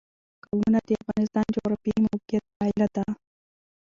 [0.45, 3.03] قومونه د افغانستان د جغرافیایي موقیعت پایله ده.